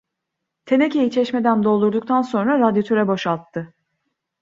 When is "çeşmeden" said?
1.11-1.63